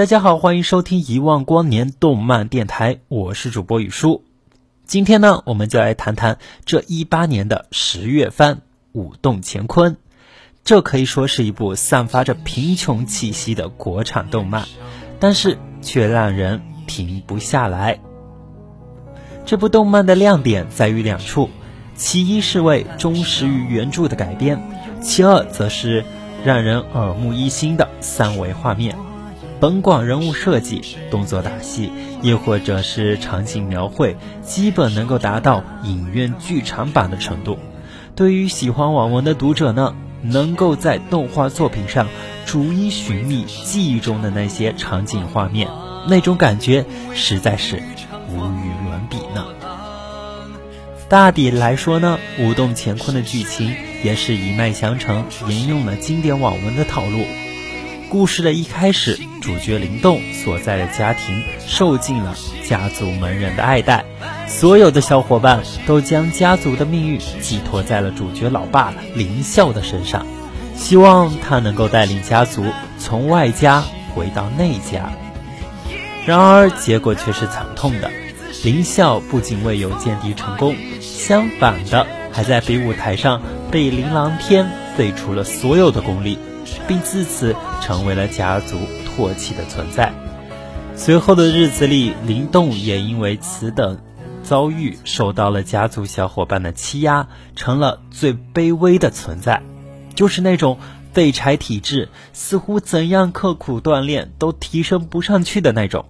[0.00, 4.24] 大家好，欢迎收听一万光年动漫电台，我是主播雨叔。
[4.86, 8.54] 今天呢，我们就来谈谈这一八年的十月番
[8.92, 9.92] 《舞动乾坤》。
[10.64, 14.64] 这可以说是一部散发着贫穷气息的国产动漫，
[15.18, 18.00] 但是却让人停不下来。
[19.44, 21.50] 这部动漫的亮点在于两处，
[21.94, 24.58] 其一是为忠实于原著的改编，
[25.02, 26.02] 其二则是
[26.42, 28.96] 让人耳目一新的三维画面。
[29.60, 37.58] 甭管人物设计、动作打戏，亦或者是场景描绘，基本能够达到影院剧场版的程度。
[38.16, 42.08] 对于喜欢网文的读者呢，能够在动画作品上
[42.46, 45.68] 逐一寻觅记忆中的那些场景画面，
[46.08, 47.82] 那种感觉实在是
[48.30, 49.44] 无与伦比呢。
[51.10, 57.26] 大抵来说呢，《舞动乾坤》的剧情也是一脉相承，沿用了经典网文的套路。
[58.10, 64.04] 故事的一开始，主角灵动所在的家庭受尽了家族门人的爱戴，
[64.48, 70.26] 所有的小伙伴都将家族的命运寄托在了主角老爸林啸的身上，
[70.74, 72.64] 希望他能够带领家族
[72.98, 75.12] 从外家回到内家。
[76.26, 78.10] 然而结果却是惨痛的，
[78.64, 83.40] 林啸不仅未有见敌成功，相反的还在比武台上
[83.70, 86.36] 被林琅天废除了所有的功力。
[86.90, 90.12] 并自此成为了家族唾弃的存在。
[90.96, 94.00] 随后的日子里，林动也因为此等
[94.42, 99.62] 遭遇受到了家族小伙伴的欺压，成了最卑微的存在，
[100.16, 100.80] 就是那种
[101.12, 106.06] 废柴体质，似乎怎样刻苦锻炼都提升不上去的那种。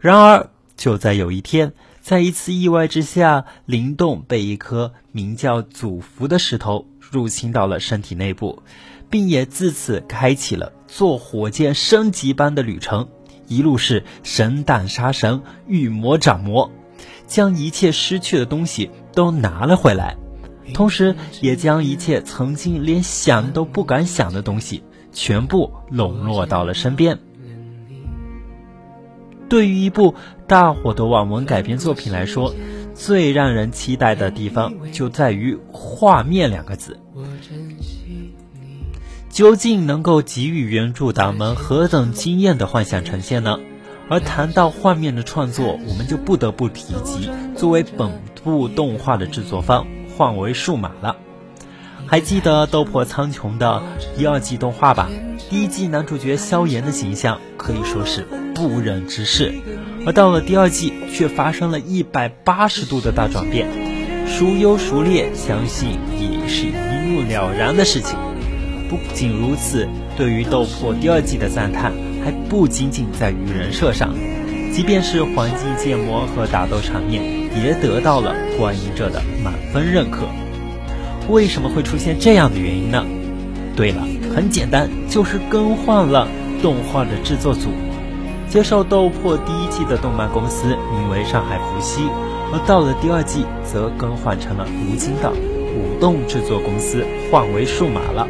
[0.00, 1.72] 然而，就在有一天，
[2.04, 8.62] 在一次意外之下，林动被一颗名叫祖符的石头入侵到了身体内部。
[9.08, 13.08] 并也自此开启了坐火箭升级般的旅程，
[13.46, 16.70] 一路是神挡杀神，遇魔斩魔，
[17.26, 20.16] 将一切失去的东西都拿了回来，
[20.74, 24.82] 同时也将一切曾经连想都不敢想的东西
[25.12, 27.18] 全部笼络到了身边。
[29.54, 30.16] 对于一部
[30.48, 32.52] 大火的网文改编作品来说，
[32.92, 36.98] 最让人期待的地方就在于“画面”两个字。
[39.30, 43.60] 究竟能够给予原著党们何等惊艳的幻想呈现呢？
[44.08, 48.10] 而谈到画面的创作，我们就不得不提及作为本
[48.42, 49.86] 部动画的制作方
[50.18, 51.14] 幻为数码了。
[52.06, 53.80] 还记得《斗破苍穹》的
[54.16, 55.08] 第二季动画吧？
[55.48, 59.52] 第一季男主角萧炎的形象可以说是不忍直视，
[60.06, 63.68] 而到了第二季却发生了一百八十度的大转变，
[64.26, 66.72] 孰优孰劣，相信也是一
[67.08, 68.16] 目了然的事情。
[68.88, 71.92] 不仅如此，对于《斗破》第二季的赞叹
[72.24, 74.14] 还不仅仅在于人设上，
[74.72, 77.22] 即便是环境建模和打斗场面，
[77.60, 80.28] 也得到了观影者的满分认可。
[81.28, 83.04] 为什么会出现这样的原因呢？
[83.74, 86.28] 对了，很简单，就是更换了
[86.62, 87.70] 动画的制作组，
[88.54, 92.02] 接受《斗破》第一季的动漫公司名为上海伏羲，
[92.52, 98.28] 而到了第二季则更换成了如今的舞动制作公司，换为数码了。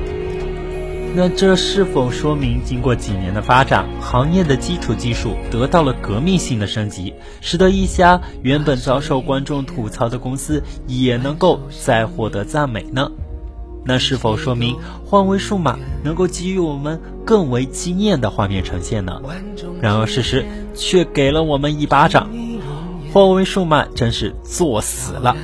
[1.15, 7.13] 那这是否说明，经过几年的发展，行业的基础技术得到了革命性的升级，
[7.43, 13.11] 使得一家原本遭受观众吐槽的公司也能够再获得赞美呢？
[13.85, 19.21] 那是否说明换为数码能够给予我们更为惊艳的画面呈现呢？
[19.81, 20.45] 然而事实
[20.75, 22.31] 却给了我们一巴掌，
[23.13, 25.37] 换为数码真是作死了。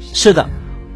[0.00, 0.48] 是的。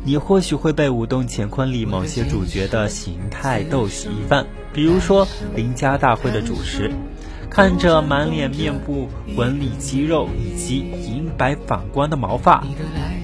[0.02, 6.90] 你或许会被《舞动乾坤》里某些主角的形态逗喜一番，比如说邻家大会的主持，
[7.50, 12.64] 看着满脸面部纹理肌肉以及银白反光的毛发，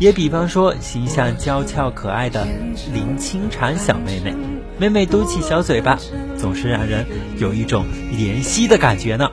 [0.01, 2.45] 也比方说形象娇俏可爱的
[2.93, 4.35] 林清禅小妹妹，
[4.79, 5.97] 每每嘟起小嘴巴，
[6.37, 7.07] 总是让人
[7.39, 9.31] 有一种怜惜的感觉呢。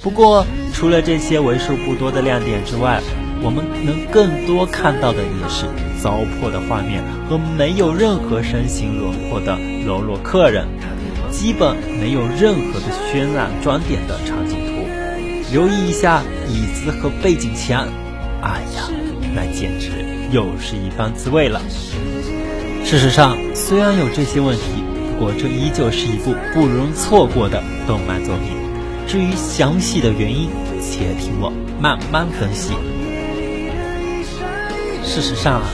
[0.00, 3.02] 不过，除了这些为数不多的亮点之外，
[3.42, 5.66] 我们能更多看到的也是
[6.00, 10.66] 糟粕的画面和没有任何身形轮廓的喽啰客人，
[11.36, 15.52] 基本没有任何的渲染装点的场景图。
[15.52, 17.86] 留意一下椅子和背景墙，
[18.40, 18.88] 哎呀，
[19.34, 19.90] 那简直
[20.32, 21.60] 又是一番滋味了。
[22.86, 24.62] 事实上，虽然有这些问题，
[25.12, 28.56] 不过这依旧是一部不容错过的动漫作品。
[29.06, 30.48] 至于详细的原因，
[30.80, 32.72] 且听我慢慢分析。
[35.04, 35.68] 事实上啊，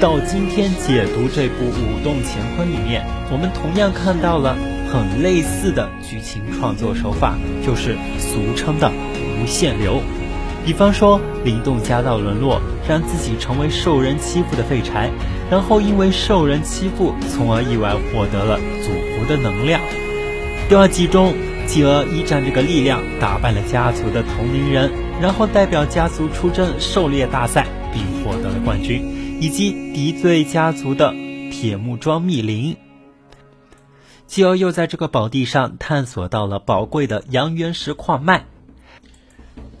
[0.00, 4.56] 到今天解读这部《舞动乾坤》里面，我们同样看到了
[4.94, 7.34] 很类似的剧情创作手法，
[7.66, 8.88] 就是俗称的
[9.42, 10.00] 无限流。
[10.64, 15.10] 比方说，灵动家道沦落，让自己成为受人欺负的废柴，
[15.50, 19.80] 然后因为受人欺负，从而意外获得了祖福的能量。
[20.68, 21.34] 第二集中。
[21.66, 29.02] 继而依仗这个力量打败了家族的同龄人，然后代表家族出征狩猎大赛，并获得了冠军，
[29.40, 31.14] 以及敌对家族的
[31.50, 32.76] 铁木庄密林。
[34.26, 38.44] 继而又在这个宝地上探索到了宝贵的阳元石矿脉，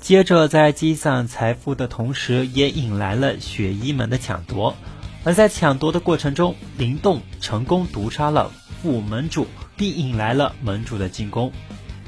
[0.00, 4.76] 接着在积攒财富的同时，也引来了雪衣门的抢夺。
[5.24, 8.52] 而在抢夺的过程中，灵动成功毒杀了
[8.82, 9.46] 副门主，
[9.76, 11.50] 并引来了门主的进攻。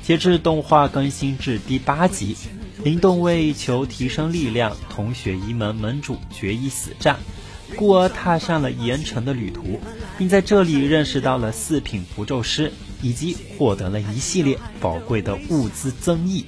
[0.03, 2.37] 截至动画更新至第八集，
[2.85, 7.17] 灵动为求提升力量，同雪衣门门主决一死战，
[7.75, 9.81] 故而踏上了盐城的旅途，
[10.17, 12.73] 并在这里认识到了四品符咒师，
[13.03, 16.47] 以及获得了一系列宝贵的物资增益。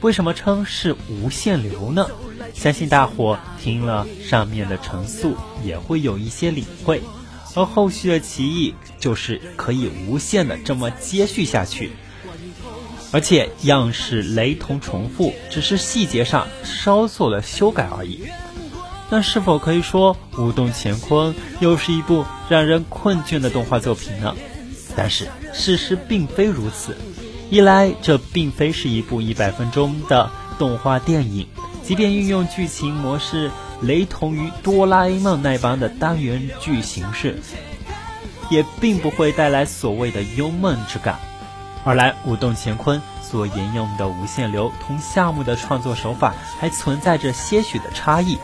[0.00, 2.06] 为什么称是无限流呢？
[2.54, 7.02] 相信大伙听了上面的陈述，也会有一些领会。
[7.54, 11.90] 而后续的奇异，就是可以无限的这么接续下去。
[13.12, 18.22] 而且样式雷同重复，只是细节上稍作了修改而已。
[19.10, 24.34] 那是否可以说《舞动乾坤》又是一部让人困倦的动画作品呢？
[24.96, 26.96] 但是事实并非如此。
[27.50, 31.48] 一来，这并非是一部一百分钟的动画电影，
[31.82, 33.50] 即便运用剧情模式
[33.82, 37.40] 雷同于哆啦 A 梦那般的单元剧形式，
[38.48, 41.18] 也并不会带来所谓的幽梦之感。
[41.82, 48.38] 二来，舞动乾坤所沿用的无限流同项目的创作手法还存在着些许的差异。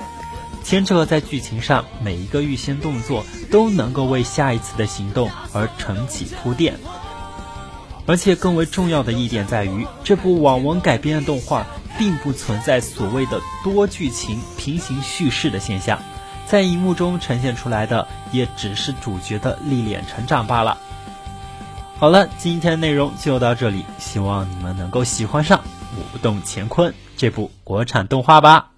[0.67, 6.75] 前者在剧情上每一个预先动作都能够为下一次的行动而承起铺垫，
[8.05, 11.65] 而且更为重要的一点在于，这部网文改编的动画
[11.97, 16.03] 并不存在所谓的多剧情平行叙事的现象，
[16.47, 20.79] 在荧幕中呈现出来的也只是主角的历练成长罢了。
[21.97, 25.59] 好了，今天的内容就到这里，希望你们能够喜欢上
[25.97, 28.71] 《舞动乾坤》这部国产动画吧。